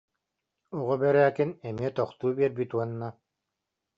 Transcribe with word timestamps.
Оҕо 0.77 0.93
Бэрээкин 1.01 1.49
эмиэ 1.67 1.89
тохтуу 1.97 2.31
биэрбит 2.37 2.71
уонна: 2.75 3.09